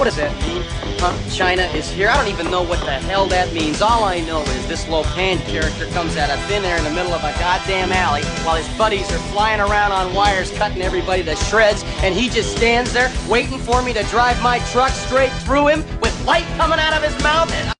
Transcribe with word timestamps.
What 0.00 0.06
does 0.06 0.16
that 0.16 0.32
mean? 0.48 0.62
Huh? 0.98 1.12
China 1.30 1.60
is 1.76 1.90
here? 1.90 2.08
I 2.08 2.16
don't 2.16 2.32
even 2.32 2.50
know 2.50 2.62
what 2.62 2.80
the 2.86 2.92
hell 2.92 3.26
that 3.26 3.52
means. 3.52 3.82
All 3.82 4.02
I 4.02 4.20
know 4.20 4.40
is 4.40 4.66
this 4.66 4.88
Lo 4.88 5.02
Pan 5.02 5.36
character 5.40 5.84
comes 5.88 6.16
out 6.16 6.30
of 6.30 6.42
thin 6.46 6.64
air 6.64 6.78
in 6.78 6.84
the 6.84 6.90
middle 6.90 7.12
of 7.12 7.22
a 7.22 7.38
goddamn 7.38 7.92
alley 7.92 8.22
while 8.42 8.56
his 8.56 8.66
buddies 8.78 9.12
are 9.12 9.18
flying 9.28 9.60
around 9.60 9.92
on 9.92 10.14
wires 10.14 10.52
cutting 10.52 10.80
everybody 10.80 11.22
to 11.24 11.36
shreds, 11.36 11.84
and 12.00 12.14
he 12.14 12.30
just 12.30 12.56
stands 12.56 12.94
there 12.94 13.12
waiting 13.28 13.58
for 13.58 13.82
me 13.82 13.92
to 13.92 14.02
drive 14.04 14.40
my 14.40 14.58
truck 14.72 14.90
straight 14.92 15.32
through 15.44 15.68
him 15.68 15.84
with 16.00 16.24
light 16.24 16.46
coming 16.56 16.78
out 16.78 16.94
of 16.94 17.02
his 17.02 17.22
mouth. 17.22 17.52
And 17.52 17.79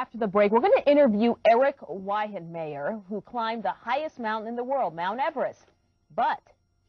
after 0.00 0.16
the 0.16 0.26
break, 0.26 0.50
we're 0.50 0.60
going 0.60 0.72
to 0.82 0.90
interview 0.90 1.34
Eric 1.46 1.78
Weihenmayer, 1.80 3.02
who 3.10 3.20
climbed 3.20 3.62
the 3.62 3.70
highest 3.70 4.18
mountain 4.18 4.48
in 4.48 4.56
the 4.56 4.64
world, 4.64 4.96
Mount 4.96 5.20
Everest. 5.20 5.66
But 6.16 6.40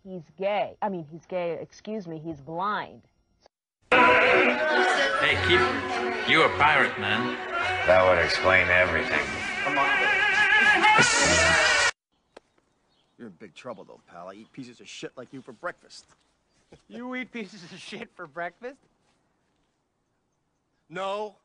he's 0.02 0.24
gay. 0.38 0.78
I 0.82 0.88
mean, 0.88 1.06
he's 1.12 1.26
gay, 1.26 1.58
excuse 1.62 2.08
me, 2.08 2.22
he's 2.24 2.40
blind. 2.40 3.02
Hey, 3.92 5.38
keep. 5.46 5.60
You 6.30 6.44
a 6.44 6.50
pirate, 6.58 6.98
man. 7.02 7.36
That 7.86 8.08
would 8.08 8.24
explain 8.24 8.70
everything. 8.70 9.20
Come 9.66 9.78
on. 9.78 9.90
You're 13.18 13.28
in 13.28 13.34
big 13.40 13.54
trouble, 13.54 13.84
though, 13.84 14.00
pal. 14.10 14.30
I 14.30 14.36
eat 14.36 14.54
pieces 14.54 14.80
of 14.80 14.88
shit 14.88 15.12
like 15.18 15.34
you 15.34 15.42
for 15.42 15.52
breakfast. 15.52 16.06
You 16.88 17.14
eat 17.16 17.34
pieces 17.34 17.62
of 17.62 17.78
shit 17.78 18.10
for 18.16 18.26
breakfast? 18.26 18.80
No. 20.90 21.36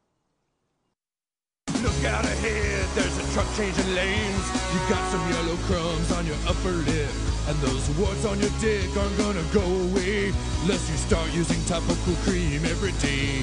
Look 1.97 2.13
out 2.13 2.25
ahead, 2.25 2.87
there's 2.95 3.17
a 3.17 3.33
truck 3.33 3.47
changing 3.57 3.95
lanes. 3.95 4.47
You 4.75 4.81
got 4.89 5.11
some 5.11 5.31
yellow 5.31 5.57
crumbs 5.65 6.13
on 6.13 6.27
your 6.27 6.37
upper 6.47 6.71
lip. 6.71 7.11
And 7.49 7.57
those 7.61 7.89
warts 7.97 8.25
on 8.27 8.39
your 8.39 8.51
dick 8.61 8.95
aren't 8.97 9.17
gonna 9.17 9.43
go 9.53 9.63
away 9.63 10.33
unless 10.63 10.91
you 10.91 10.97
start 10.97 11.33
using 11.33 11.63
topical 11.65 12.15
cream 12.17 12.65
every 12.67 12.93
day. 13.01 13.41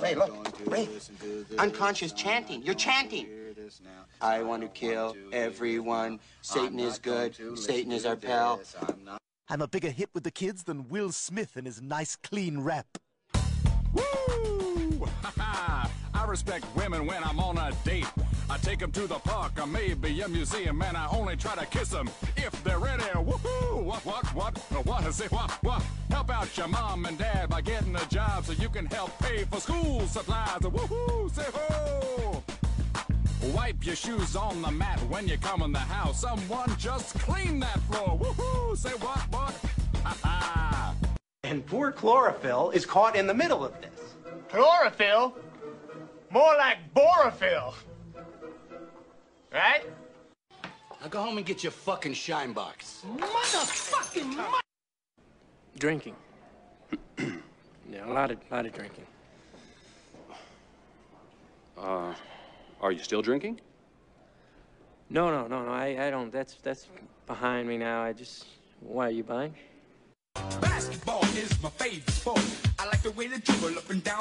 Ray, 0.00 0.14
look. 0.14 0.32
Ray. 0.70 0.88
Unconscious 1.58 2.12
chanting. 2.12 2.62
You're 2.62 2.76
chanting. 2.76 3.26
I 4.20 4.42
want 4.42 4.62
to 4.62 4.68
kill 4.68 5.16
everyone. 5.32 6.20
Satan 6.40 6.78
is 6.78 6.98
good. 6.98 7.36
Satan 7.58 7.90
is 7.90 8.06
our 8.06 8.16
pal. 8.16 8.60
I'm 9.48 9.60
a 9.60 9.66
bigger 9.66 9.90
hit 9.90 10.10
with 10.14 10.22
the 10.22 10.30
kids 10.30 10.64
than 10.64 10.88
Will 10.88 11.10
Smith 11.10 11.56
and 11.56 11.66
his 11.66 11.82
nice 11.82 12.14
clean 12.14 12.60
rap. 12.60 12.86
Woo! 13.92 14.21
I 16.32 16.34
respect 16.34 16.64
women 16.74 17.04
when 17.04 17.22
I'm 17.22 17.38
on 17.40 17.58
a 17.58 17.72
date. 17.84 18.06
I 18.48 18.56
take 18.56 18.78
them 18.78 18.90
to 18.92 19.06
the 19.06 19.18
park 19.18 19.52
or 19.60 19.66
maybe 19.66 20.18
a 20.22 20.28
museum 20.28 20.80
and 20.80 20.96
I 20.96 21.06
only 21.08 21.36
try 21.36 21.54
to 21.56 21.66
kiss 21.66 21.90
them 21.90 22.08
if 22.38 22.64
they're 22.64 22.78
ready. 22.78 23.02
Woohoo! 23.02 23.82
What, 23.82 24.02
what, 24.06 24.24
what? 24.34 24.58
What? 24.86 25.12
Say 25.12 25.26
what, 25.26 25.50
what? 25.62 25.84
Help 26.08 26.30
out 26.30 26.56
your 26.56 26.68
mom 26.68 27.04
and 27.04 27.18
dad 27.18 27.50
by 27.50 27.60
getting 27.60 27.94
a 27.94 28.06
job 28.06 28.46
so 28.46 28.52
you 28.52 28.70
can 28.70 28.86
help 28.86 29.10
pay 29.18 29.44
for 29.44 29.60
school 29.60 30.06
supplies. 30.06 30.60
Woohoo! 30.60 31.30
Say 31.34 31.44
ho! 31.52 32.42
Wipe 33.54 33.84
your 33.84 33.94
shoes 33.94 34.34
on 34.34 34.62
the 34.62 34.70
mat 34.70 35.00
when 35.10 35.28
you 35.28 35.36
come 35.36 35.60
in 35.60 35.70
the 35.70 35.80
house. 35.80 36.22
Someone 36.22 36.74
just 36.78 37.12
clean 37.18 37.60
that 37.60 37.78
floor. 37.90 38.18
Woohoo! 38.18 38.74
Say 38.74 38.92
what, 38.92 39.20
what? 39.30 39.54
Ha 40.02 40.16
ha! 40.22 40.94
And 41.44 41.66
poor 41.66 41.92
chlorophyll 41.92 42.70
is 42.70 42.86
caught 42.86 43.16
in 43.16 43.26
the 43.26 43.34
middle 43.34 43.62
of 43.62 43.78
this. 43.82 44.14
Chlorophyll? 44.48 45.34
More 46.32 46.56
like 46.56 46.78
borophyll. 46.94 47.74
Right? 49.52 49.82
Now 51.00 51.08
go 51.10 51.20
home 51.20 51.36
and 51.36 51.44
get 51.44 51.62
your 51.62 51.72
fucking 51.72 52.14
shine 52.14 52.54
box. 52.54 53.04
Motherfucking 53.16 54.36
mother- 54.36 54.60
drinking. 55.78 56.16
yeah, 57.18 58.06
a 58.06 58.12
lot 58.12 58.30
of, 58.30 58.38
lot 58.50 58.64
of 58.64 58.72
drinking. 58.72 59.04
Uh, 61.76 62.14
are 62.80 62.92
you 62.92 63.02
still 63.02 63.20
drinking? 63.20 63.60
No, 65.10 65.30
no, 65.30 65.46
no, 65.46 65.64
no. 65.64 65.72
I, 65.72 66.06
I 66.06 66.10
don't. 66.10 66.32
That's 66.32 66.54
that's 66.62 66.86
behind 67.26 67.68
me 67.68 67.76
now. 67.76 68.02
I 68.02 68.12
just. 68.12 68.46
Why 68.80 69.08
are 69.08 69.10
you 69.10 69.22
buying? 69.24 69.54
Basketball 70.60 71.24
is 71.36 71.62
my 71.62 71.68
favorite 71.70 72.08
sport. 72.10 72.40
I 72.78 72.86
like 72.86 73.02
the 73.02 73.10
way 73.12 73.26
they 73.26 73.38
dribble 73.38 73.78
up 73.78 73.90
and 73.90 74.02
down 74.02 74.20